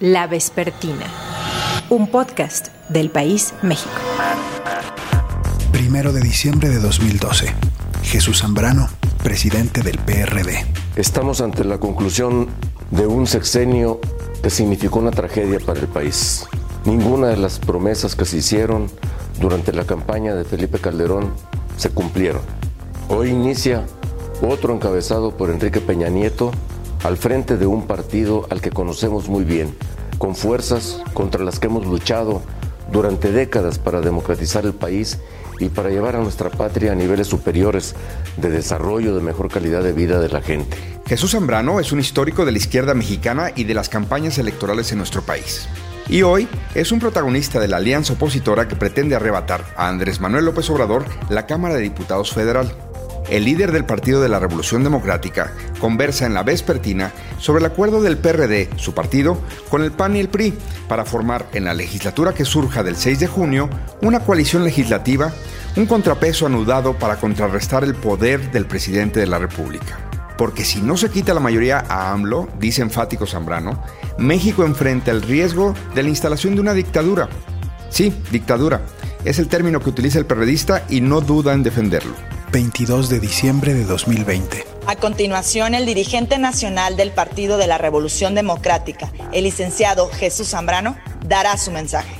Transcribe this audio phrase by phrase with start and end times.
[0.00, 1.06] La Vespertina,
[1.90, 3.96] un podcast del País México.
[5.72, 7.52] Primero de diciembre de 2012.
[8.04, 8.88] Jesús Zambrano,
[9.24, 10.64] presidente del PRD.
[10.94, 12.46] Estamos ante la conclusión
[12.92, 14.00] de un sexenio
[14.40, 16.46] que significó una tragedia para el país.
[16.84, 18.86] Ninguna de las promesas que se hicieron
[19.40, 21.32] durante la campaña de Felipe Calderón
[21.76, 22.42] se cumplieron.
[23.08, 23.84] Hoy inicia
[24.48, 26.52] otro encabezado por Enrique Peña Nieto
[27.04, 29.74] al frente de un partido al que conocemos muy bien,
[30.18, 32.42] con fuerzas contra las que hemos luchado
[32.92, 35.18] durante décadas para democratizar el país
[35.60, 37.94] y para llevar a nuestra patria a niveles superiores
[38.36, 40.76] de desarrollo, de mejor calidad de vida de la gente.
[41.06, 44.98] Jesús Zambrano es un histórico de la izquierda mexicana y de las campañas electorales en
[44.98, 45.68] nuestro país.
[46.08, 50.46] Y hoy es un protagonista de la alianza opositora que pretende arrebatar a Andrés Manuel
[50.46, 52.72] López Obrador la Cámara de Diputados Federal
[53.30, 58.02] el líder del Partido de la Revolución Democrática conversa en la vespertina sobre el acuerdo
[58.02, 60.54] del PRD, su partido, con el PAN y el PRI
[60.88, 63.68] para formar en la legislatura que surja del 6 de junio
[64.02, 65.32] una coalición legislativa,
[65.76, 69.98] un contrapeso anudado para contrarrestar el poder del presidente de la República.
[70.36, 73.82] Porque si no se quita la mayoría a AMLO, dice enfático Zambrano,
[74.18, 77.28] México enfrenta el riesgo de la instalación de una dictadura.
[77.90, 78.82] Sí, dictadura.
[79.24, 82.14] Es el término que utiliza el periodista y no duda en defenderlo.
[82.52, 84.64] 22 de diciembre de 2020.
[84.86, 90.96] A continuación, el dirigente nacional del Partido de la Revolución Democrática, el licenciado Jesús Zambrano,
[91.26, 92.14] dará su mensaje.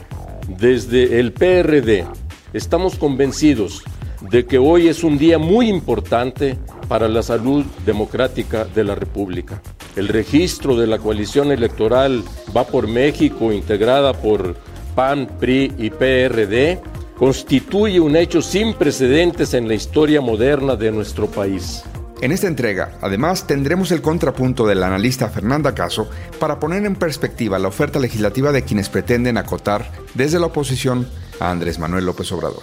[0.49, 2.07] Desde el PRD
[2.53, 3.83] estamos convencidos
[4.21, 9.63] de que hoy es un día muy importante para la salud democrática de la República.
[9.97, 12.23] El registro de la coalición electoral
[12.57, 14.57] Va por México, integrada por
[14.95, 16.81] PAN, PRI y PRD,
[17.19, 21.83] constituye un hecho sin precedentes en la historia moderna de nuestro país.
[22.21, 27.59] En esta entrega, además, tendremos el contrapunto del analista Fernanda Caso para poner en perspectiva
[27.59, 32.63] la oferta legislativa de quienes pretenden acotar desde la oposición a Andrés Manuel López Obrador.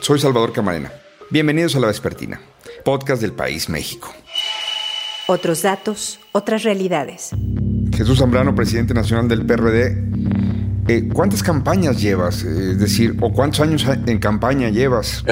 [0.00, 0.92] Soy Salvador Camarena.
[1.30, 2.40] Bienvenidos a La Vespertina,
[2.84, 4.12] podcast del País México.
[5.26, 7.30] Otros datos, otras realidades.
[7.96, 10.43] Jesús Zambrano, presidente nacional del PRD,
[10.88, 12.42] eh, ¿Cuántas campañas llevas?
[12.42, 15.24] Es decir, ¿o cuántos años en campaña llevas?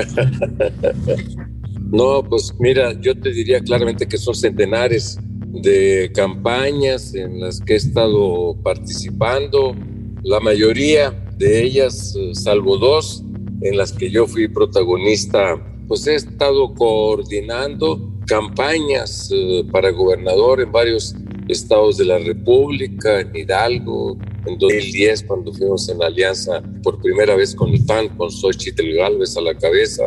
[1.90, 5.18] no, pues mira, yo te diría claramente que son centenares
[5.52, 9.76] de campañas en las que he estado participando,
[10.22, 13.22] la mayoría de ellas, eh, salvo dos,
[13.60, 20.72] en las que yo fui protagonista, pues he estado coordinando campañas eh, para gobernador en
[20.72, 21.14] varios
[21.52, 27.54] estados de la República, en Hidalgo, en 2010 cuando fuimos en alianza por primera vez
[27.54, 30.04] con el PAN, con Xochitl Galvez a la cabeza,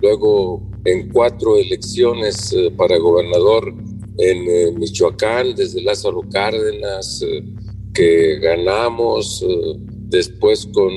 [0.00, 3.74] luego en cuatro elecciones eh, para gobernador
[4.18, 7.44] en eh, Michoacán, desde Lázaro Cárdenas, eh,
[7.92, 9.44] que ganamos,
[10.08, 10.92] después con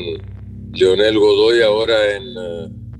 [0.73, 2.23] Leonel Godoy ahora en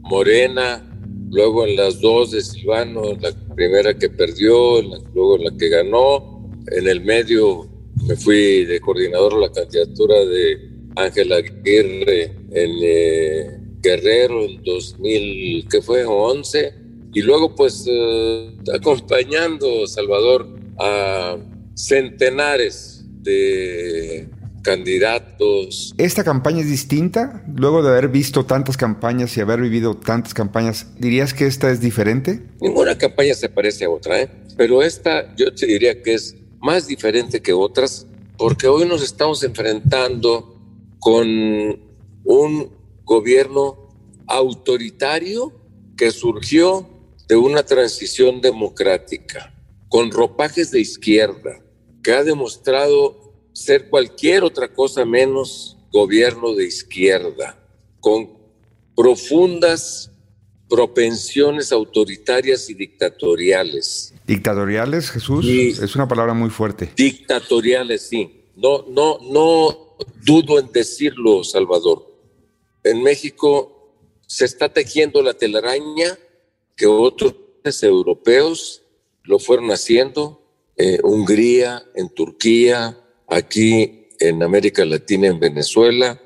[0.02, 0.86] Morena,
[1.30, 4.82] luego en las dos de Silvano, la primera que perdió,
[5.14, 7.70] luego en la que ganó, en el medio
[8.08, 15.68] me fui de coordinador a la candidatura de Ángela Aguirre en eh, Guerrero en 2000,
[15.70, 16.74] que fue 11,
[17.14, 21.38] y luego pues eh, acompañando, Salvador, a
[21.76, 24.28] centenares de
[24.62, 25.94] candidatos.
[25.98, 27.44] ¿Esta campaña es distinta?
[27.56, 31.80] Luego de haber visto tantas campañas y haber vivido tantas campañas, ¿dirías que esta es
[31.80, 32.42] diferente?
[32.62, 34.30] Ninguna campaña se parece a otra, ¿eh?
[34.58, 39.44] pero esta yo te diría que es más diferente que otras, porque hoy nos estamos
[39.44, 40.56] enfrentando
[41.00, 41.28] con
[42.24, 42.72] un
[43.04, 43.90] gobierno
[44.28, 45.54] autoritario
[45.98, 46.88] que surgió
[47.28, 49.54] de una transición democrática,
[49.88, 51.62] con ropajes de izquierda,
[52.04, 57.58] que ha demostrado ser cualquier otra cosa menos gobierno de izquierda,
[58.00, 58.38] con
[58.96, 60.09] profundas
[60.70, 64.14] propensiones autoritarias y dictatoriales.
[64.26, 65.46] ¿Dictatoriales, Jesús?
[65.46, 66.92] es una palabra muy fuerte.
[66.96, 68.46] Dictatoriales, sí.
[68.56, 72.06] No, no, no dudo en decirlo, Salvador.
[72.84, 73.96] En México
[74.28, 76.18] se está tejiendo la telaraña
[76.76, 77.34] que otros
[77.82, 78.84] europeos
[79.24, 80.42] lo fueron haciendo,
[80.78, 86.22] eh, Hungría, en Turquía, aquí en América Latina, en Venezuela,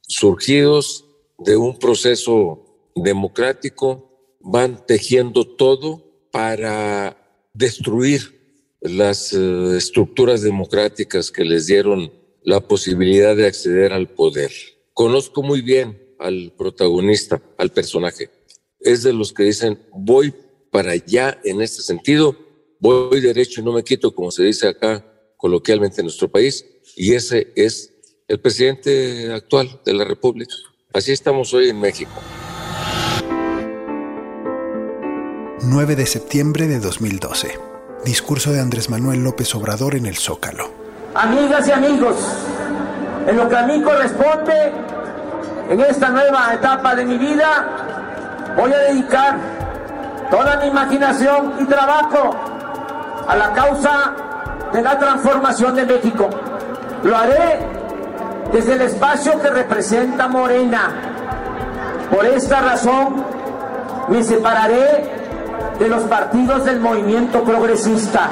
[0.00, 1.04] surgidos
[1.38, 2.63] de un proceso
[2.94, 7.16] democrático, van tejiendo todo para
[7.52, 8.34] destruir
[8.80, 12.12] las eh, estructuras democráticas que les dieron
[12.42, 14.52] la posibilidad de acceder al poder.
[14.92, 18.30] Conozco muy bien al protagonista, al personaje.
[18.80, 20.34] Es de los que dicen, voy
[20.70, 22.36] para allá en este sentido,
[22.78, 25.04] voy derecho y no me quito, como se dice acá
[25.36, 26.64] coloquialmente en nuestro país,
[26.96, 27.92] y ese es
[28.28, 30.54] el presidente actual de la República.
[30.92, 32.12] Así estamos hoy en México.
[35.66, 37.58] 9 de septiembre de 2012.
[38.04, 40.70] Discurso de Andrés Manuel López Obrador en el Zócalo.
[41.14, 42.16] Amigas y amigos,
[43.26, 44.72] en lo que a mí corresponde,
[45.70, 49.38] en esta nueva etapa de mi vida, voy a dedicar
[50.30, 52.36] toda mi imaginación y trabajo
[53.26, 54.14] a la causa
[54.70, 56.28] de la transformación de México.
[57.04, 57.60] Lo haré
[58.52, 60.90] desde el espacio que representa Morena.
[62.14, 63.24] Por esta razón
[64.08, 65.13] me separaré
[65.78, 68.28] de los partidos del movimiento progresista.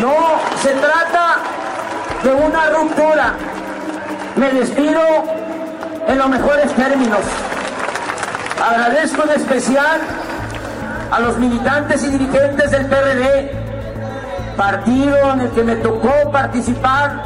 [0.00, 0.14] No
[0.62, 1.36] se trata
[2.22, 3.34] de una ruptura.
[4.36, 5.00] Me despido
[6.06, 7.20] en los mejores términos.
[8.62, 10.00] Agradezco en especial
[11.10, 13.50] a los militantes y dirigentes del PRD,
[14.56, 17.22] partido en el que me tocó participar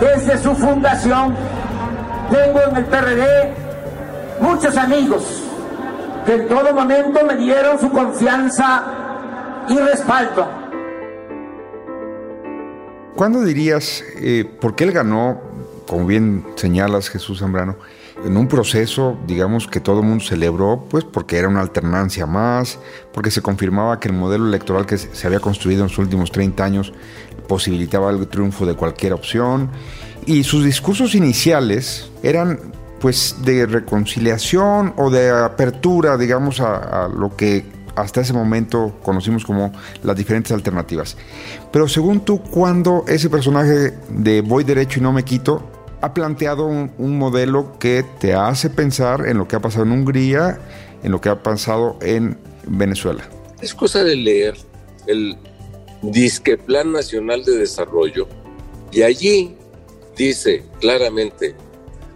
[0.00, 1.36] desde su fundación.
[2.30, 3.54] Tengo en el PRD
[4.40, 5.45] muchos amigos
[6.26, 8.84] que en todo momento me dieron su confianza
[9.68, 10.46] y respaldo.
[13.14, 15.40] ¿Cuándo dirías eh, por qué él ganó,
[15.86, 17.76] como bien señalas Jesús Zambrano,
[18.24, 22.78] en un proceso, digamos, que todo el mundo celebró, pues porque era una alternancia más,
[23.12, 26.64] porque se confirmaba que el modelo electoral que se había construido en los últimos 30
[26.64, 26.92] años
[27.46, 29.70] posibilitaba el triunfo de cualquier opción,
[30.26, 37.64] y sus discursos iniciales eran pues de reconciliación o de apertura, digamos, a, lo que
[37.94, 39.72] hasta ese momento conocimos como
[40.02, 41.16] las diferentes alternativas.
[41.72, 45.70] Pero según tú, ¿cuándo ese personaje de voy derecho y no me quito
[46.02, 49.92] ha planteado un, un, modelo que te hace pensar en lo que ha pasado en
[49.92, 50.60] Hungría,
[51.02, 53.24] en lo que ha pasado en Venezuela?
[53.62, 54.54] Es cosa de leer
[55.06, 55.36] el
[56.02, 58.28] Disque Plan Nacional de Desarrollo
[58.92, 59.56] y allí
[60.16, 61.54] dice claramente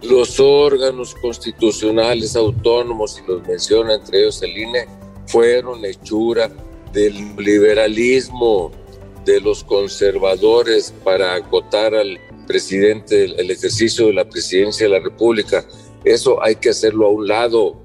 [0.01, 4.87] los órganos constitucionales autónomos, y los menciona entre ellos el INE,
[5.27, 6.51] fueron hechura
[6.91, 8.71] del liberalismo,
[9.25, 15.65] de los conservadores para acotar al presidente el ejercicio de la presidencia de la República.
[16.03, 17.79] Eso hay que hacerlo a un lado.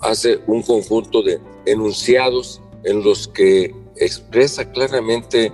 [0.00, 5.52] Hace un conjunto de enunciados en los que expresa claramente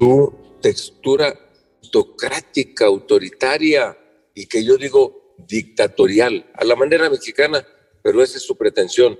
[0.00, 1.38] su textura
[1.84, 3.96] autocrática, autoritaria,
[4.34, 7.66] y que yo digo dictatorial, a la manera mexicana,
[8.02, 9.18] pero esa es su pretensión.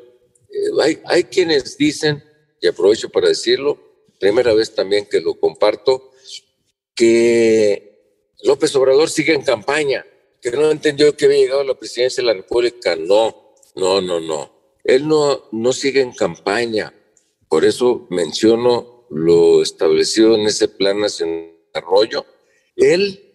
[0.50, 2.22] Eh, hay, hay quienes dicen,
[2.60, 3.78] y aprovecho para decirlo,
[4.18, 6.10] primera vez también que lo comparto,
[6.94, 7.90] que
[8.42, 10.04] López Obrador sigue en campaña,
[10.40, 12.96] que no entendió que había llegado a la presidencia de la República.
[12.96, 14.78] No, no, no, no.
[14.84, 16.94] Él no, no sigue en campaña.
[17.48, 22.26] Por eso menciono lo establecido en ese Plan Nacional de Desarrollo.
[22.76, 23.30] Él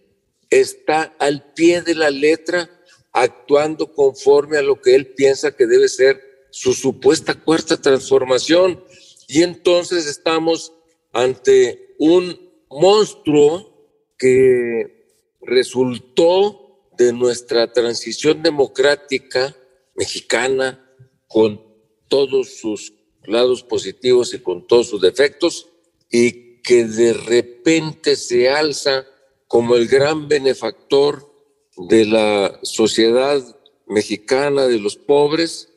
[0.50, 2.70] está al pie de la letra
[3.16, 6.22] actuando conforme a lo que él piensa que debe ser
[6.52, 8.84] su supuesta cuarta transformación.
[9.30, 10.74] Y entonces estamos
[11.14, 12.38] ante un
[12.70, 15.08] monstruo que
[15.42, 19.56] resultó de nuestra transición democrática
[19.96, 20.86] mexicana
[21.30, 21.62] con
[22.10, 25.70] todos sus lados positivos y con todos sus defectos
[26.12, 29.08] y que de repente se alza
[29.48, 31.35] como el gran benefactor
[31.78, 33.42] de la sociedad
[33.88, 35.70] mexicana, de los pobres,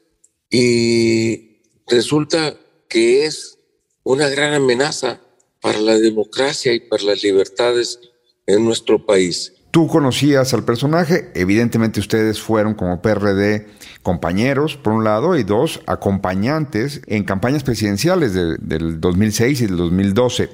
[0.51, 2.57] y resulta
[2.89, 3.59] que es
[4.03, 5.21] una gran amenaza
[5.61, 8.01] para la democracia y para las libertades
[8.47, 9.53] en nuestro país.
[9.71, 13.67] Tú conocías al personaje, evidentemente ustedes fueron como PRD
[14.03, 19.77] compañeros, por un lado, y dos, acompañantes en campañas presidenciales de, del 2006 y del
[19.77, 20.49] 2012.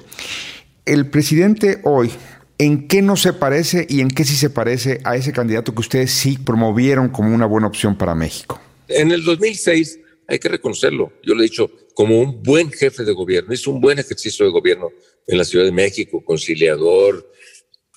[0.85, 2.11] El presidente hoy,
[2.57, 5.81] ¿en qué no se parece y en qué sí se parece a ese candidato que
[5.81, 8.59] ustedes sí promovieron como una buena opción para México?
[8.87, 13.13] En el 2006, hay que reconocerlo, yo lo he dicho, como un buen jefe de
[13.13, 14.89] gobierno, hizo un buen ejercicio de gobierno
[15.27, 17.31] en la Ciudad de México, conciliador,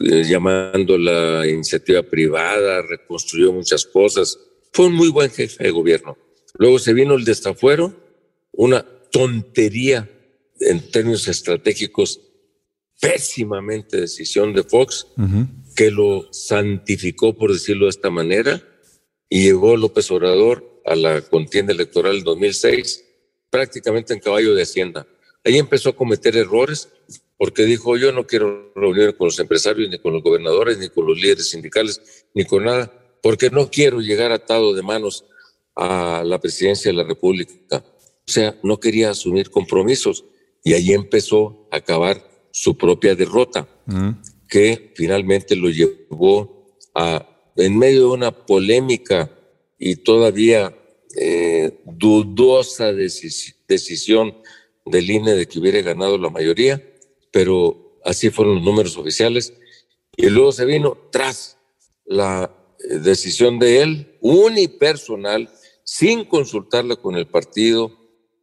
[0.01, 4.39] eh, llamando la iniciativa privada, reconstruyó muchas cosas,
[4.73, 6.17] fue un muy buen jefe de gobierno.
[6.55, 7.95] Luego se vino el destafuero,
[8.53, 10.09] una tontería
[10.61, 12.21] en términos estratégicos,
[13.01, 15.75] pésimamente decisión de Fox, uh -huh.
[15.75, 18.63] que lo santificó, por decirlo de esta manera,
[19.29, 23.05] y llegó López Obrador a la contienda electoral del 2006
[23.51, 25.07] prácticamente en caballo de Hacienda.
[25.45, 26.89] Ahí empezó a cometer errores
[27.37, 31.07] porque dijo, yo no quiero reunirme con los empresarios, ni con los gobernadores, ni con
[31.07, 35.25] los líderes sindicales, ni con nada, porque no quiero llegar atado de manos
[35.77, 37.55] a la presidencia de la República.
[37.77, 40.25] O sea, no quería asumir compromisos
[40.65, 42.28] y ahí empezó a acabar
[42.59, 43.69] su propia derrota,
[44.49, 49.31] que finalmente lo llevó a, en medio de una polémica
[49.79, 50.75] y todavía
[51.17, 54.35] eh, dudosa decisión
[54.85, 56.83] del INE de que hubiera ganado la mayoría,
[57.31, 59.55] pero así fueron los números oficiales.
[60.17, 61.59] Y luego se vino tras
[62.05, 62.51] la
[62.91, 65.49] eh, decisión de él, unipersonal,
[65.85, 67.93] sin consultarla con el partido,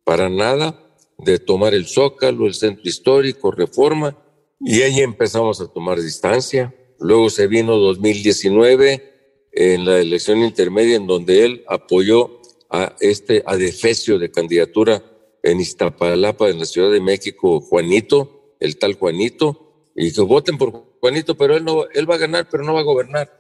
[0.05, 0.85] para nada,
[1.17, 4.17] de tomar el Zócalo, el centro histórico, reforma,
[4.60, 6.74] y ahí empezamos a tomar distancia.
[7.00, 14.19] Luego se vino 2019 en la elección intermedia en donde él apoyó a este adefesio
[14.19, 15.03] de candidatura
[15.43, 20.72] en Iztapalapa, en la Ciudad de México, Juanito, el tal Juanito, y que voten por
[21.00, 23.31] Juanito, pero él, no, él va a ganar, pero no va a gobernar.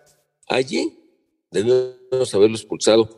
[0.47, 0.99] Allí
[1.51, 3.09] debemos haberlo expulsado.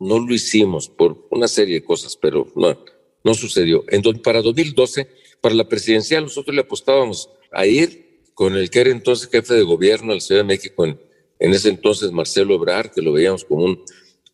[0.00, 2.76] No lo hicimos por una serie de cosas, pero no,
[3.24, 3.84] no sucedió.
[3.88, 5.08] En, para 2012,
[5.40, 8.04] para la presidencial, nosotros le apostábamos a ir
[8.34, 10.98] con el que era entonces jefe de gobierno de la Ciudad de México, en,
[11.38, 13.84] ese entonces Marcelo Ebrard, que lo veíamos como un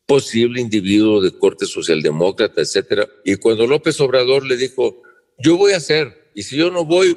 [0.07, 3.09] posible individuo de corte socialdemócrata, etcétera.
[3.25, 5.03] Y cuando López Obrador le dijo,
[5.39, 7.17] yo voy a hacer, y si yo no voy,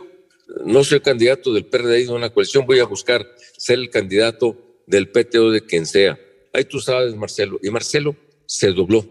[0.66, 3.28] no soy candidato del PRD de una coalición, voy a buscar
[3.58, 6.20] ser el candidato del PTO de quien sea.
[6.54, 7.60] Ahí tú sabes, Marcelo.
[7.64, 8.16] Y Marcelo
[8.46, 9.06] se dobló,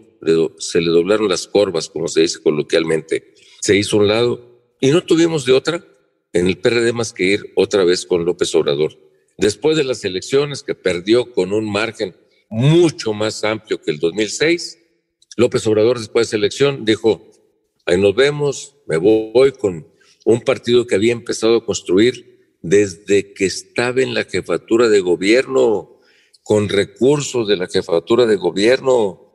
[0.57, 3.33] se le doblaron las corvas, como se dice coloquialmente.
[3.61, 5.85] Se hizo un lado y no tuvimos de otra
[6.33, 8.97] en el PRD más que ir otra vez con López Obrador.
[9.37, 12.15] Después de las elecciones que perdió con un margen
[12.49, 14.77] mucho más amplio que el 2006.
[15.37, 17.31] López Obrador, después de esa elección, dijo,
[17.87, 19.87] ahí nos vemos, me voy con
[20.25, 25.99] un partido que había empezado a construir desde que estaba en la jefatura de gobierno,
[26.43, 29.32] con recursos de la jefatura de gobierno,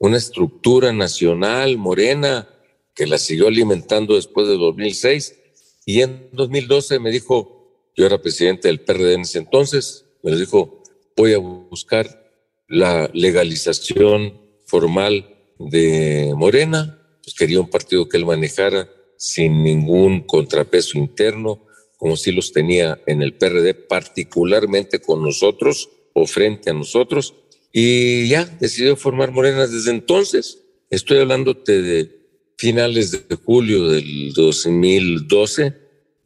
[0.00, 2.48] una estructura nacional morena
[2.94, 5.36] que la siguió alimentando después de 2006.
[5.84, 10.82] Y en 2012 me dijo, yo era presidente del PRD en ese entonces, me dijo,
[11.16, 12.32] voy a buscar
[12.66, 18.88] la legalización formal de Morena, pues quería un partido que él manejara
[19.18, 21.66] sin ningún contrapeso interno,
[21.98, 27.34] como si los tenía en el PRD, particularmente con nosotros o frente a nosotros,
[27.72, 30.62] y ya decidió formar Morena desde entonces.
[30.90, 32.20] Estoy hablándote de
[32.56, 35.74] finales de julio del 2012,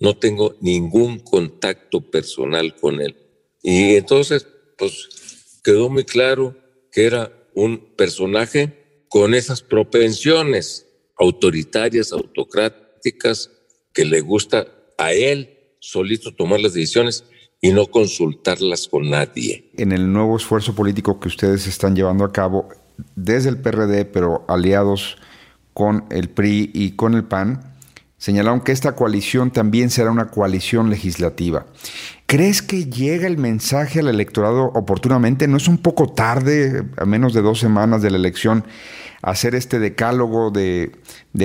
[0.00, 3.16] no tengo ningún contacto personal con él.
[3.62, 4.46] Y entonces,
[4.76, 6.56] pues quedó muy claro
[6.90, 10.86] que era un personaje con esas propensiones
[11.16, 13.50] autoritarias, autocráticas,
[13.92, 14.66] que le gusta
[14.98, 17.24] a él solito tomar las decisiones
[17.64, 19.70] y no consultarlas con nadie.
[19.78, 22.68] En el nuevo esfuerzo político que ustedes están llevando a cabo
[23.16, 25.16] desde el PRD, pero aliados
[25.72, 27.72] con el PRI y con el PAN,
[28.18, 31.64] señalaron que esta coalición también será una coalición legislativa.
[32.26, 35.48] ¿Crees que llega el mensaje al electorado oportunamente?
[35.48, 38.66] ¿No es un poco tarde, a menos de dos semanas de la elección,
[39.22, 40.92] hacer este decálogo de,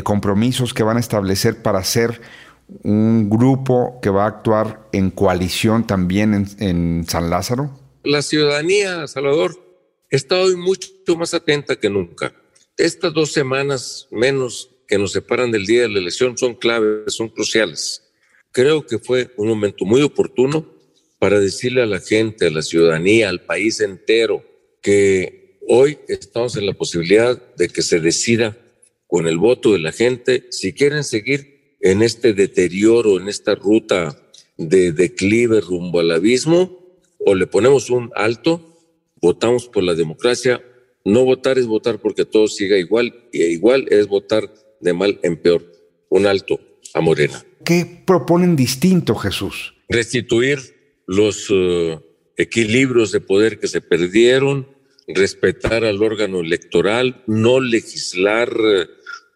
[0.04, 2.20] compromisos que van a establecer para ser
[2.84, 7.78] un grupo que va a actuar en coalición también en, San Lázaro?
[8.04, 9.56] La ciudadanía, Salvador,
[10.10, 12.34] está hoy mucho más atenta que nunca.
[12.78, 17.30] Estas dos semanas menos que nos separan del día de la elección son claves, son
[17.30, 18.04] cruciales.
[18.52, 20.66] Creo que fue un momento muy oportuno
[21.20, 24.44] para decirle a la gente, a la ciudadanía, al país entero,
[24.82, 28.58] que hoy estamos en la posibilidad de que se decida
[29.06, 34.18] con el voto de la gente si quieren seguir en este deterioro, en esta ruta
[34.58, 36.80] de declive rumbo al abismo,
[37.20, 38.76] o le ponemos un alto,
[39.22, 40.64] votamos por la democracia.
[41.06, 45.38] No votar es votar porque todo siga igual, y igual es votar de mal en
[45.38, 45.66] peor,
[46.10, 46.60] un alto
[46.94, 47.44] a Morena.
[47.64, 49.76] ¿Qué proponen distinto, Jesús?
[49.88, 50.60] Restituir
[51.08, 52.00] los eh,
[52.38, 54.68] equilibrios de poder que se perdieron,
[55.08, 58.88] respetar al órgano electoral, no legislar eh,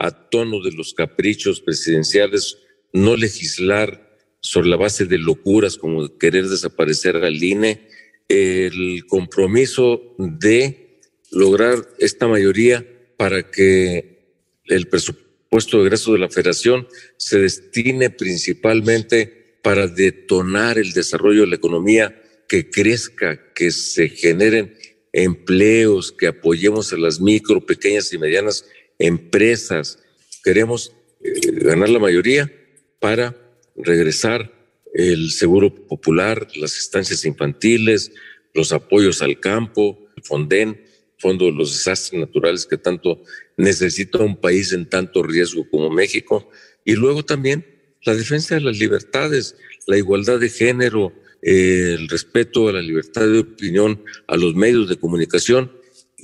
[0.04, 2.58] a tono de los caprichos presidenciales,
[2.92, 7.88] no legislar sobre la base de locuras como querer desaparecer al INE,
[8.28, 11.00] el compromiso de
[11.32, 12.86] lograr esta mayoría
[13.18, 14.28] para que
[14.66, 21.42] el presupuesto puesto de egreso de la federación se destine principalmente para detonar el desarrollo
[21.42, 22.20] de la economía,
[22.50, 24.76] que crezca, que se generen
[25.12, 28.66] empleos, que apoyemos a las micro, pequeñas y medianas
[29.00, 30.00] empresas.
[30.44, 32.52] Queremos eh, ganar la mayoría
[33.00, 33.36] para
[33.76, 34.52] regresar
[34.94, 38.12] el seguro popular, las estancias infantiles,
[38.54, 40.82] los apoyos al campo, el Fonden,
[41.18, 43.24] Fondo de los Desastres Naturales que tanto
[43.56, 46.50] necesita un país en tanto riesgo como México.
[46.84, 47.66] Y luego también
[48.04, 49.56] la defensa de las libertades,
[49.88, 54.90] la igualdad de género, eh, el respeto a la libertad de opinión, a los medios
[54.90, 55.72] de comunicación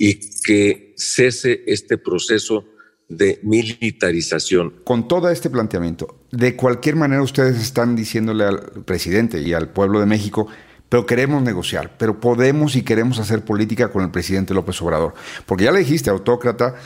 [0.02, 2.64] y que cese este proceso
[3.10, 4.80] de militarización.
[4.84, 10.00] Con todo este planteamiento, de cualquier manera ustedes están diciéndole al presidente y al pueblo
[10.00, 10.46] de México,
[10.88, 15.12] pero queremos negociar, pero podemos y queremos hacer política con el presidente López Obrador.
[15.44, 16.76] Porque ya le dijiste autócrata,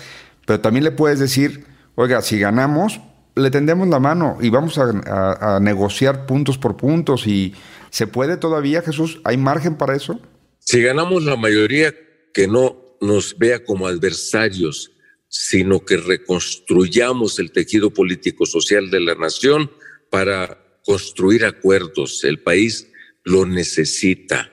[0.44, 3.00] pero también le puedes decir, oiga, si ganamos,
[3.36, 7.54] le tendemos la mano y vamos a, a negociar puntos por puntos y
[7.94, 9.20] ¿Se puede todavía, Jesús?
[9.22, 10.18] ¿Hay margen para eso?
[10.58, 11.94] Si ganamos la mayoría,
[12.32, 14.92] que no nos vea como adversarios,
[15.28, 19.70] sino que reconstruyamos el tejido político-social de la nación
[20.10, 22.24] para construir acuerdos.
[22.24, 22.88] El país
[23.24, 24.50] lo necesita.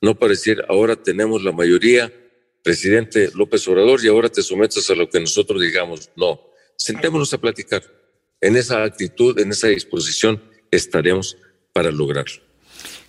[0.00, 2.12] No parecer, ahora tenemos la mayoría,
[2.62, 6.10] presidente López Obrador, y ahora te sometes a lo que nosotros digamos.
[6.16, 6.40] No,
[6.76, 7.82] sentémonos a platicar.
[8.40, 11.36] En esa actitud, en esa disposición, estaremos
[11.72, 12.42] para lograrlo.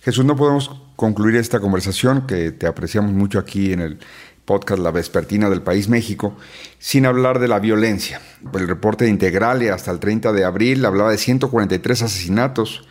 [0.02, 3.98] Jesús, no podemos concluir esta conversación que te apreciamos mucho aquí en el
[4.44, 6.36] podcast La Vespertina del País México,
[6.78, 8.20] sin hablar de la violencia.
[8.54, 12.86] El reporte de Integralia hasta el 30 de abril hablaba de 143 asesinatos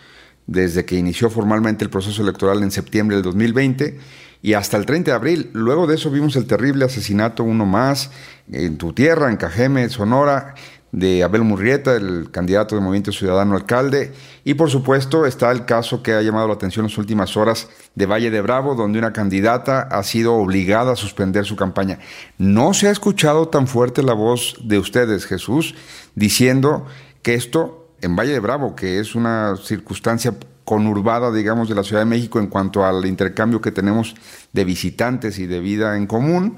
[0.48, 4.00] desde que inició formalmente el proceso electoral en septiembre del 2020
[4.42, 5.50] y hasta el 30 de abril.
[5.54, 8.12] Luego de eso vimos el terrible asesinato, uno más,
[8.52, 10.56] en tu tierra, en Cajeme, Sonora,
[10.92, 14.14] de Abel Murrieta, el candidato de Movimiento Ciudadano Alcalde.
[14.44, 17.70] Y por supuesto está el caso que ha llamado la atención en las últimas horas
[17.96, 22.00] de Valle de Bravo, donde una candidata ha sido obligada a suspender su campaña.
[22.38, 25.76] No se ha escuchado tan fuerte la voz de ustedes, Jesús,
[26.16, 26.86] diciendo
[27.22, 32.02] que esto en Valle de Bravo, que es una circunstancia conurbada, digamos, de la Ciudad
[32.02, 34.16] de México en cuanto al intercambio que tenemos
[34.54, 36.58] de visitantes y de vida en común,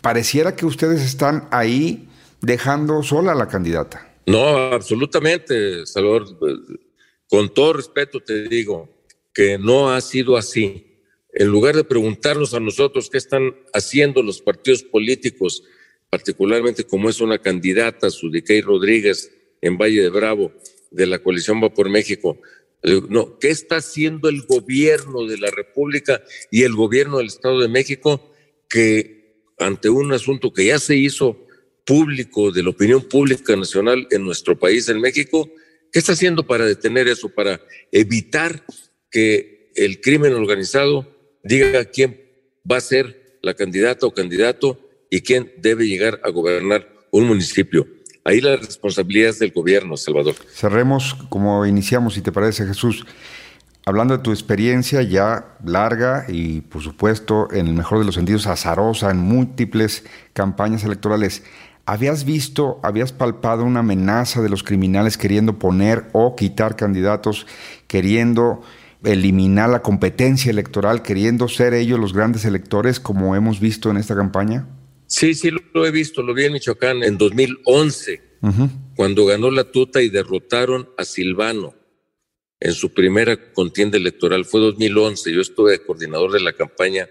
[0.00, 2.09] pareciera que ustedes están ahí
[2.40, 4.14] dejando sola a la candidata.
[4.26, 6.26] No, absolutamente, Salvador.
[7.28, 8.88] Con todo respeto te digo
[9.32, 10.86] que no ha sido así.
[11.32, 15.62] En lugar de preguntarnos a nosotros qué están haciendo los partidos políticos,
[16.08, 20.52] particularmente como es una candidata, Sudiquey Rodríguez, en Valle de Bravo,
[20.90, 22.40] de la coalición Va por México,
[22.82, 27.68] no, ¿qué está haciendo el gobierno de la República y el gobierno del Estado de
[27.68, 28.32] México
[28.68, 31.46] que ante un asunto que ya se hizo
[31.84, 35.48] público, de la opinión pública nacional en nuestro país, en México,
[35.92, 37.60] ¿qué está haciendo para detener eso, para
[37.92, 38.64] evitar
[39.10, 41.06] que el crimen organizado
[41.42, 42.20] diga quién
[42.70, 44.78] va a ser la candidata o candidato
[45.10, 47.86] y quién debe llegar a gobernar un municipio?
[48.24, 50.34] Ahí la responsabilidad es del gobierno, Salvador.
[50.52, 53.06] Cerremos como iniciamos, si te parece, Jesús.
[53.86, 58.46] Hablando de tu experiencia ya larga y, por supuesto, en el mejor de los sentidos,
[58.46, 61.42] azarosa en múltiples campañas electorales,
[61.90, 67.48] ¿Habías visto, habías palpado una amenaza de los criminales queriendo poner o quitar candidatos,
[67.88, 68.62] queriendo
[69.02, 74.14] eliminar la competencia electoral, queriendo ser ellos los grandes electores como hemos visto en esta
[74.14, 74.68] campaña?
[75.08, 78.22] Sí, sí, lo he visto, lo vi en Michoacán en 2011,
[78.94, 81.74] cuando ganó la tuta y derrotaron a Silvano
[82.60, 84.44] en su primera contienda electoral.
[84.44, 87.08] Fue 2011, yo estuve coordinador de la campaña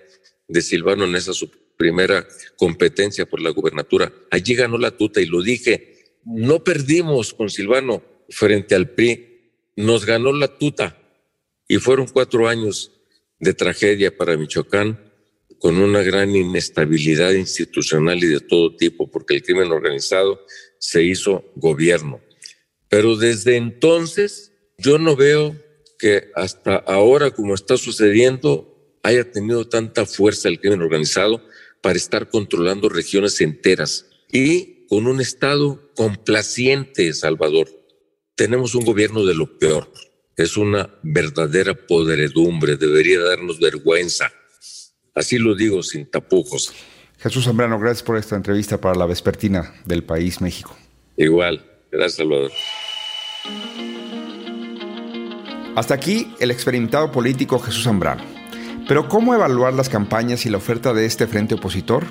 [0.48, 1.34] de Silvano en esa
[1.80, 4.12] primera competencia por la gubernatura.
[4.32, 10.06] Allí ganó la tuta y lo dije, no perdimos con Silvano frente al PRI, nos
[10.06, 11.02] ganó la tuta
[11.70, 12.92] y fueron cuatro años
[13.39, 15.00] de tragedia para Michoacán
[15.58, 20.46] con una gran inestabilidad institucional y de todo tipo, porque el crimen organizado
[20.80, 22.20] se hizo gobierno.
[22.89, 25.56] Pero desde entonces yo no veo
[25.98, 31.42] que hasta ahora, como está sucediendo, haya tenido tanta fuerza el crimen organizado
[31.82, 37.70] para estar controlando regiones enteras y con un Estado complaciente, Salvador.
[38.36, 39.92] Tenemos un gobierno de lo peor.
[40.36, 44.32] Es una verdadera podredumbre, debería darnos vergüenza.
[45.13, 46.74] Así lo digo sin tapujos.
[47.18, 50.76] Jesús Zambrano, gracias por esta entrevista para la Vespertina del País México.
[51.18, 52.52] Igual, gracias Salvador.
[55.76, 58.38] Hasta aquí el experimentado político Jesús Zambrano.
[58.89, 62.06] Pero ¿cómo evaluar las campañas y la oferta de este frente opositor?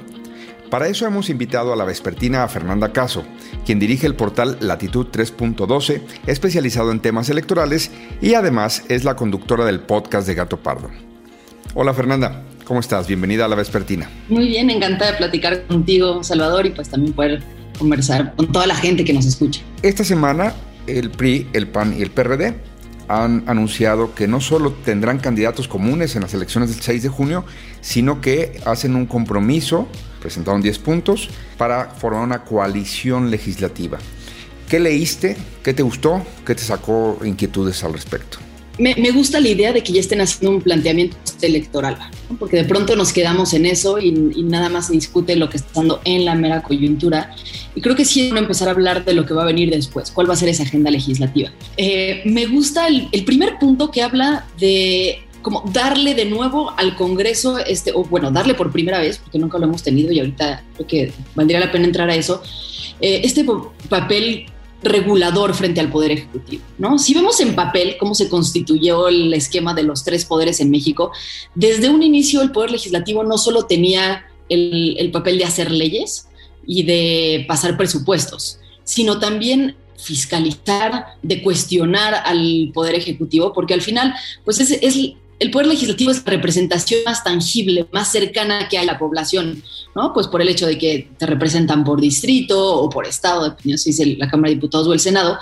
[0.70, 3.24] Para eso hemos invitado a la vespertina a Fernanda Caso,
[3.66, 7.90] quien dirige el portal Latitud 3.12, especializado en temas electorales
[8.22, 10.88] y además es la conductora del podcast de Gato Pardo.
[11.74, 13.08] Hola Fernanda, ¿cómo estás?
[13.08, 14.08] Bienvenida a la vespertina.
[14.28, 17.42] Muy bien, encantada de platicar contigo, Salvador, y pues también poder
[17.76, 19.62] conversar con toda la gente que nos escucha.
[19.82, 20.54] Esta semana
[20.86, 22.54] el PRI, el PAN y el PRD
[23.08, 27.44] han anunciado que no solo tendrán candidatos comunes en las elecciones del 6 de junio,
[27.80, 29.88] sino que hacen un compromiso,
[30.20, 33.98] presentaron 10 puntos, para formar una coalición legislativa.
[34.68, 35.36] ¿Qué leíste?
[35.62, 36.22] ¿Qué te gustó?
[36.46, 38.47] ¿Qué te sacó inquietudes al respecto?
[38.78, 41.98] Me, gusta la idea de que ya estén haciendo un planteamiento electoral,
[42.38, 45.68] porque de pronto nos quedamos en eso y, nada más se discute lo que está
[45.68, 47.34] pasando en la mera coyuntura.
[47.74, 50.10] Y creo que sí es empezar a hablar de lo que va a venir después,
[50.10, 51.50] cuál va a ser esa agenda legislativa.
[51.76, 56.94] Eh, me gusta el, el primer punto que habla de como darle de nuevo al
[56.96, 60.62] Congreso, este, o bueno, darle por primera vez, porque nunca lo hemos tenido y ahorita
[60.74, 62.42] creo que valdría la pena entrar a eso,
[63.00, 63.44] eh, este
[63.88, 64.46] papel
[64.82, 66.62] regulador frente al Poder Ejecutivo.
[66.78, 66.98] ¿no?
[66.98, 71.12] Si vemos en papel cómo se constituyó el esquema de los tres poderes en México,
[71.54, 76.28] desde un inicio el Poder Legislativo no solo tenía el, el papel de hacer leyes
[76.66, 84.14] y de pasar presupuestos, sino también fiscalizar, de cuestionar al Poder Ejecutivo, porque al final,
[84.44, 88.88] pues es, es el poder legislativo es la representación más tangible, más cercana que hay
[88.88, 89.62] a la población,
[89.94, 90.12] ¿no?
[90.12, 93.90] Pues por el hecho de que te representan por distrito o por estado, dependiendo si
[93.90, 95.38] es la Cámara de Diputados o el Senado.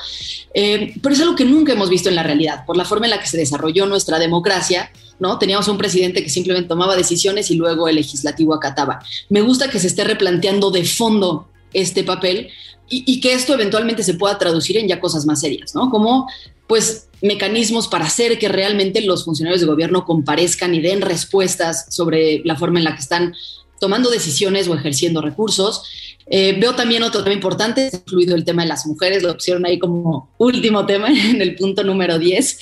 [0.52, 3.10] Eh, pero es algo que nunca hemos visto en la realidad, por la forma en
[3.10, 4.90] la que se desarrolló nuestra democracia.
[5.18, 5.38] ¿no?
[5.38, 9.00] Teníamos un presidente que simplemente tomaba decisiones y luego el legislativo acataba.
[9.30, 12.50] Me gusta que se esté replanteando de fondo este papel
[12.88, 15.90] y, y, que esto eventualmente se pueda traducir en ya cosas más serias, ¿no?
[15.90, 16.28] Como
[16.66, 22.42] pues mecanismos para hacer que realmente los funcionarios de gobierno comparezcan y den respuestas sobre
[22.44, 23.34] la forma en la que están
[23.80, 25.82] tomando decisiones o ejerciendo recursos.
[26.28, 29.78] Eh, veo también otro tema importante, incluido el tema de las mujeres, lo pusieron ahí
[29.78, 32.58] como último tema en el punto número 10.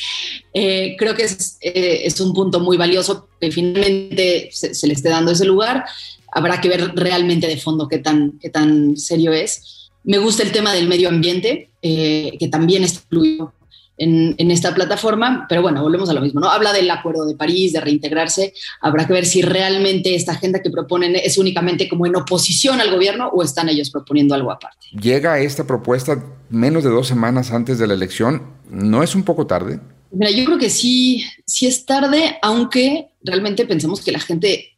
[0.52, 5.32] Eh, creo que eh, es, un punto muy valioso que finalmente se, le esté dando
[5.32, 5.84] ese lugar.
[6.32, 9.90] Habrá que ver realmente de fondo qué tan, qué tan serio es.
[10.02, 13.54] Me gusta el tema del medio ambiente, que también está incluido
[13.96, 16.48] en, esta plataforma, pero bueno, volvemos a lo mismo, ¿no?
[16.50, 20.70] Habla del Acuerdo de París, de reintegrarse, habrá que ver si realmente esta agenda que
[20.70, 24.86] proponen es únicamente como en oposición al gobierno o están ellos proponiendo algo aparte.
[25.00, 29.46] Llega esta propuesta menos de dos semanas antes de la elección, ¿no es un poco
[29.46, 29.80] tarde?
[30.10, 34.73] Mira, yo creo que sí, sí es tarde, aunque realmente pensemos que la gente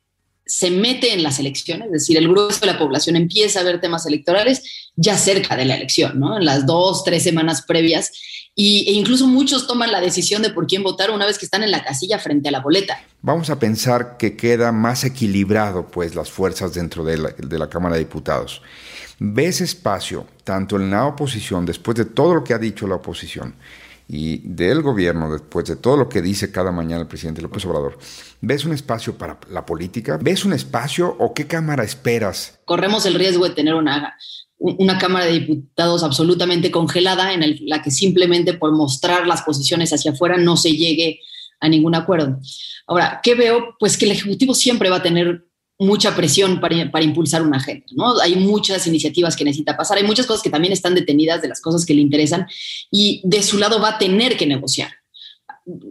[0.47, 3.81] se mete en las elecciones, es decir, el grueso de la población empieza a ver
[3.81, 4.63] temas electorales
[4.95, 6.39] ya cerca de la elección, ¿no?
[6.39, 8.13] En las dos, tres semanas previas
[8.55, 11.65] y, e incluso muchos toman la decisión de por quién votar una vez que están
[11.65, 13.03] en la casilla frente a la boleta.
[13.23, 17.69] Vamos a pensar que queda más equilibrado pues las fuerzas dentro de la, de la
[17.69, 18.63] Cámara de Diputados.
[19.19, 23.55] ¿Ves espacio, tanto en la oposición, después de todo lo que ha dicho la oposición,
[24.09, 27.99] y del gobierno, después de todo lo que dice cada mañana el presidente López Obrador,
[28.41, 30.19] ¿ves un espacio para la política?
[30.21, 32.61] ¿Ves un espacio o qué Cámara esperas?
[32.65, 34.15] Corremos el riesgo de tener una
[34.59, 40.13] una Cámara de Diputados absolutamente congelada en la que simplemente por mostrar las posiciones hacia
[40.13, 41.21] afuera no se llegue
[41.61, 42.39] a ningún acuerdo.
[42.87, 43.77] Ahora, ¿qué veo?
[43.79, 45.46] Pues que el Ejecutivo siempre va a tener
[45.79, 48.19] mucha presión para, para, impulsar una agenda, ¿no?
[48.21, 51.61] Hay muchas iniciativas que necesita pasar, hay muchas cosas que también están detenidas de las
[51.61, 52.47] cosas que le interesan
[52.91, 54.91] y de su lado va a tener que negociar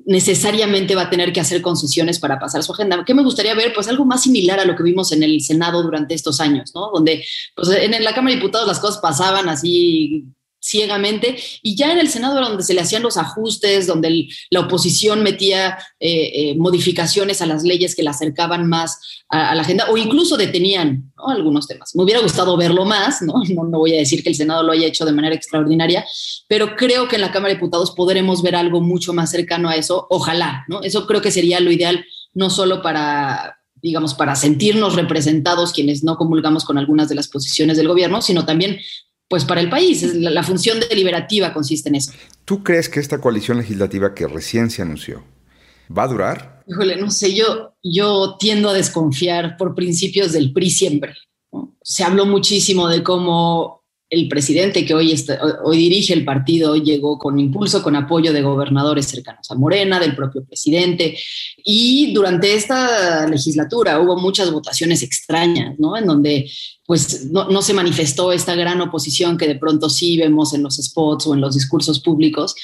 [0.06, 3.04] necesariamente va a tener que hacer concesiones para pasar su agenda.
[3.06, 3.74] ¿Qué me gustaría ver?
[3.74, 6.91] Pues algo más similar a lo que vimos en el Senado durante estos años, ¿no?
[6.93, 10.26] Donde pues, en la Cámara de Diputados las cosas pasaban así
[10.65, 14.62] ciegamente y ya en el Senado era donde se le hacían los ajustes, donde la
[14.62, 18.99] oposición metía eh, eh, modificaciones a las leyes que la acercaban más
[19.30, 21.95] a, la agenda o incluso detenían algunos temas.
[21.95, 23.36] Me hubiera gustado verlo más, ¿no?
[23.47, 23.78] ¿no?
[23.78, 26.04] voy a decir que el Senado lo haya hecho de manera extraordinaria,
[26.47, 29.75] pero creo que en la Cámara de Diputados podremos ver algo mucho más cercano a
[29.75, 30.82] eso, ojalá, ¿no?
[30.82, 36.17] Eso creo que sería lo ideal, no solo para digamos, para sentirnos representados quienes no
[36.17, 38.80] comulgamos con algunas de las posiciones del gobierno, sino también
[39.27, 40.03] pues para el país.
[40.15, 42.11] La, función deliberativa consiste en eso.
[42.45, 45.23] ¿Tú crees que esta coalición legislativa que recién se anunció
[45.95, 46.63] va a durar?
[46.67, 51.13] Híjole, no sé, yo, yo tiendo a desconfiar por principios del PRI siempre.
[51.81, 53.85] Se habló muchísimo de cómo
[54.15, 58.41] el presidente que hoy, está, hoy dirige el partido llegó con impulso, con apoyo de
[58.41, 61.17] gobernadores cercanos a Morena, del propio presidente.
[61.58, 65.97] Y durante esta legislatura hubo muchas votaciones extrañas, ¿no?
[65.97, 66.49] En donde
[66.86, 70.78] pues no, no, se manifestó esta gran oposición que de pronto sí vemos en los
[70.78, 72.56] spots o en los discursos públicos.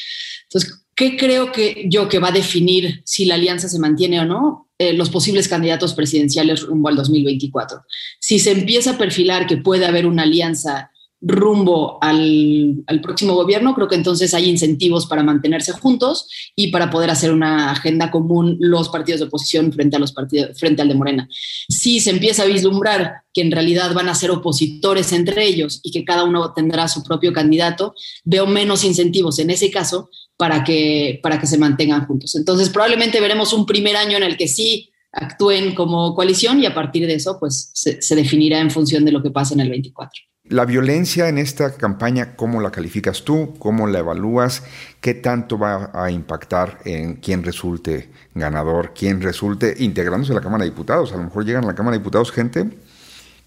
[0.44, 4.26] Entonces, ¿qué creo que yo que va a definir si la alianza se mantiene o
[4.26, 4.70] no?
[4.78, 7.84] Eh, los posibles candidatos presidenciales rumbo al 2024.
[8.20, 13.88] Si se empieza a perfilar que puede haber una alianza rumbo al, próximo gobierno, creo
[13.88, 18.90] que entonces hay incentivos para mantenerse juntos y para poder hacer una agenda común los
[18.90, 21.30] partidos de oposición frente a los partidos frente al de Morena.
[21.70, 25.92] Si se empieza a vislumbrar que en realidad van a ser opositores entre ellos y
[25.92, 31.20] que cada uno tendrá su propio candidato, veo menos incentivos en ese caso para que
[31.22, 32.36] para que se mantengan juntos.
[32.36, 36.74] Entonces, probablemente veremos un primer año en el que sí actúen como coalición y a
[36.74, 39.70] partir de eso pues se, se definirá en función de lo que pase en el
[39.70, 43.56] 24 La violencia en esta campaña, ¿cómo la calificas tú?
[43.58, 44.64] ¿Cómo la evalúas?
[45.00, 50.66] ¿Qué tanto va a impactar en quién resulte ganador, quién resulte integrándose a la Cámara
[50.66, 51.14] de Diputados?
[51.14, 52.70] A lo mejor llegan a la Cámara de Diputados gente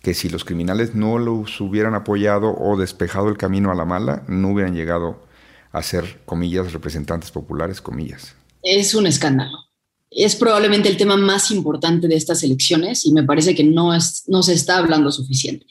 [0.01, 4.23] que si los criminales no los hubieran apoyado o despejado el camino a la mala,
[4.27, 5.27] no hubieran llegado
[5.73, 8.35] a ser, comillas, representantes populares, comillas.
[8.62, 9.59] Es un escándalo.
[10.11, 14.25] Es probablemente el tema más importante de estas elecciones y me parece que no, es,
[14.27, 15.67] no se está hablando suficiente.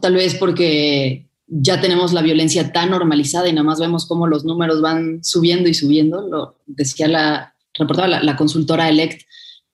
[0.00, 4.44] Tal vez porque ya tenemos la violencia tan normalizada y nada más vemos cómo los
[4.44, 6.26] números van subiendo y subiendo.
[6.28, 9.22] Lo decía la, reportaba la, consultora Elect,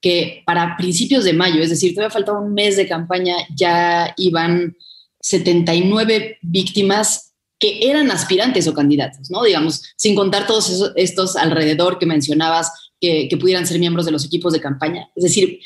[0.00, 4.76] que para principios de mayo, es decir, todavía falta un mes de campaña, ya iban
[5.20, 9.42] 79 víctimas que eran aspirantes o candidatos, ¿no?
[9.42, 14.52] Digamos, sin contar todos estos alrededor que mencionabas que, pudieran ser miembros de los equipos
[14.52, 15.10] de campaña.
[15.16, 15.60] Es decir,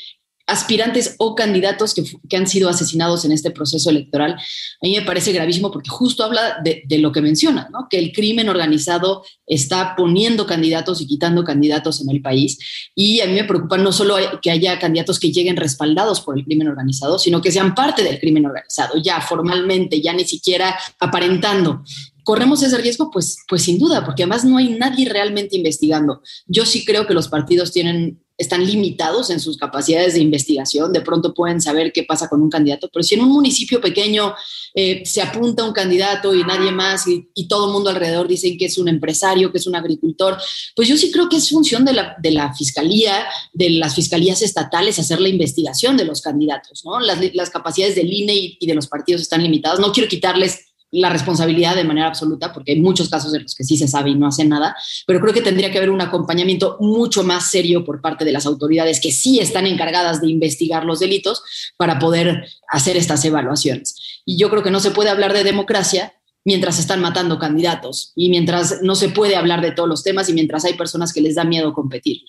[0.45, 5.31] aspirantes o candidatos que, han sido asesinados en este proceso electoral, a mí me parece
[5.31, 7.87] gravísimo porque justo habla de, lo que menciona, ¿no?
[7.89, 12.57] que el crimen organizado está poniendo candidatos y quitando candidatos en el país.
[12.95, 16.43] Y a mí me preocupa no solo que haya candidatos que lleguen respaldados por el
[16.43, 21.83] crimen organizado, sino que sean parte del crimen organizado, ya formalmente, ya ni siquiera aparentando
[22.23, 23.11] corremos ese riesgo?
[23.11, 26.21] Pues, pues sin duda, porque además no hay nadie realmente investigando.
[26.47, 31.01] Yo sí creo que los partidos tienen están limitados en sus capacidades de investigación, de
[31.01, 34.33] pronto pueden saber qué pasa con un candidato, pero si en un municipio pequeño
[34.73, 38.65] eh, se apunta un candidato y nadie más y, todo el mundo alrededor dicen que
[38.65, 40.37] es un empresario, que es un agricultor,
[40.75, 44.41] pues yo sí creo que es función de la, de la fiscalía, de las fiscalías
[44.41, 46.99] estatales hacer la investigación de los candidatos, ¿no?
[46.99, 49.79] Las, las capacidades del INE y, y de los partidos están limitadas.
[49.79, 53.63] No quiero quitarles la responsabilidad de manera absoluta, porque hay muchos casos en los que
[53.63, 54.75] sí se sabe y no hacen nada,
[55.07, 58.45] pero creo que tendría que haber un acompañamiento mucho más serio por parte de las
[58.45, 61.41] autoridades que sí están encargadas de investigar los delitos
[61.77, 64.21] para poder hacer estas evaluaciones.
[64.23, 66.13] Y yo creo que no se puede hablar de democracia
[66.45, 70.33] mientras están matando candidatos y mientras no se puede hablar de todos los temas y
[70.33, 72.21] mientras hay personas que les da miedo competir.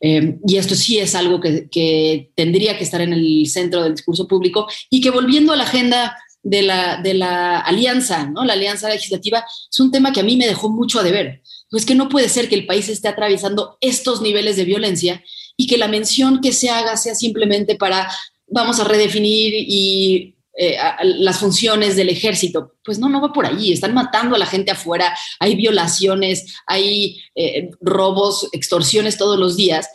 [0.00, 3.94] Eh, y esto sí es algo que, que tendría que estar en el centro del
[3.94, 8.44] discurso público y que volviendo a la agenda de la, de la alianza, ¿no?
[8.44, 11.42] La alianza legislativa es un tema que a mí me dejó mucho a deber.
[11.70, 15.22] Pues que no puede ser que el país esté atravesando estos niveles de violencia
[15.56, 18.10] y que la mención que se haga sea simplemente para
[18.46, 22.74] vamos a redefinir y eh, las funciones del ejército.
[22.84, 23.72] Pues no, no va por allí.
[23.72, 29.88] Están matando a la gente afuera, hay violaciones, hay eh, robos, extorsiones todos los días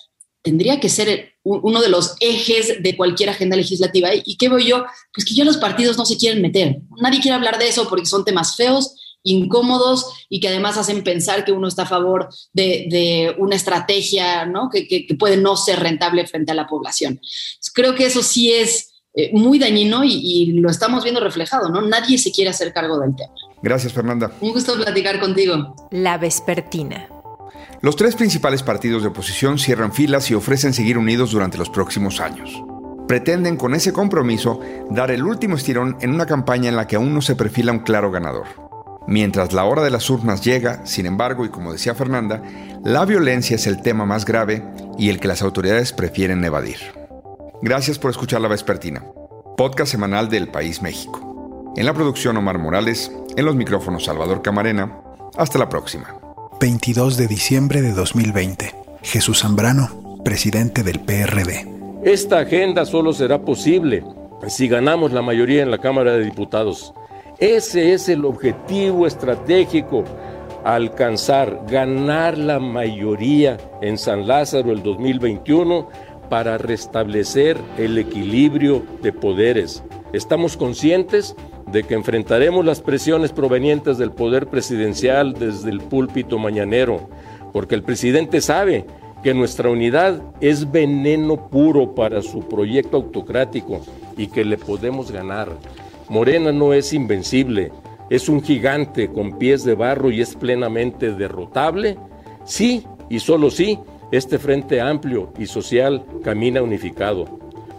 [0.45, 4.09] tendría que ser uno de los ejes de cualquier agenda legislativa.
[4.13, 4.85] ¿Y qué voy yo?
[5.13, 6.77] Pues que ya los partidos no se quieren meter.
[7.01, 11.45] Nadie quiere hablar de eso porque son temas feos, incómodos y que además hacen pensar
[11.45, 14.69] que uno está a favor de, una estrategia ¿no?
[14.71, 17.19] que, puede no ser rentable frente a la población.
[17.73, 21.81] Creo que eso sí es eh, muy dañino y, y, lo estamos viendo reflejado, ¿no?
[21.81, 23.33] Nadie se quiere hacer cargo del tema.
[23.63, 24.31] Gracias, Fernanda.
[24.41, 25.75] Un gusto platicar contigo.
[25.89, 27.09] La Vespertina
[27.85, 32.19] los tres principales partidos de oposición cierran filas y ofrecen seguir unidos durante los próximos
[32.19, 32.63] años.
[33.07, 37.13] Pretenden con ese compromiso dar el último estirón en una campaña en la que aún
[37.13, 38.47] no se perfila un claro ganador.
[39.05, 42.41] Mientras la hora de las urnas llega, sin embargo, y como decía Fernanda,
[42.83, 44.63] la violencia es el tema más grave
[44.97, 46.79] y el que las autoridades prefieren evadir.
[47.61, 49.05] Gracias por escuchar La Vespertina,
[49.57, 51.73] podcast semanal del País México.
[51.77, 55.03] En la producción Omar Morales, en los micrófonos Salvador Camarena.
[55.37, 56.24] Hasta la próxima.
[56.59, 58.73] 22 de diciembre de 2020.
[59.01, 61.67] Jesús Zambrano, presidente del PRD.
[62.03, 64.03] Esta agenda solo será posible
[64.47, 66.93] si ganamos la mayoría en la Cámara de Diputados.
[67.39, 70.03] Ese es el objetivo estratégico
[70.63, 75.89] alcanzar, ganar la mayoría en San Lázaro el 2021
[76.29, 79.83] para restablecer el equilibrio de poderes.
[80.13, 81.35] Estamos conscientes
[81.75, 87.09] de que enfrentaremos las presiones provenientes del poder presidencial desde el púlpito mañanero,
[87.51, 88.85] porque el presidente sabe
[89.21, 93.81] que nuestra unidad es veneno puro para su proyecto autocrático
[94.15, 95.49] y que le podemos ganar.
[96.07, 97.73] Morena no es invencible,
[98.09, 101.97] es un gigante con pies de barro y es plenamente derrotable.
[102.45, 103.79] Sí, y solo sí,
[104.13, 107.25] este frente amplio y social camina unificado.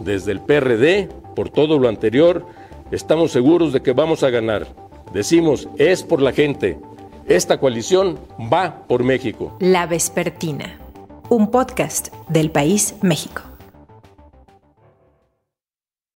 [0.01, 2.45] Desde el PRD, por todo lo anterior,
[2.91, 4.67] estamos seguros de que vamos a ganar.
[5.13, 6.79] Decimos, es por la gente.
[7.27, 8.19] Esta coalición
[8.51, 9.55] va por México.
[9.59, 10.79] La Vespertina,
[11.29, 13.46] un podcast del País México.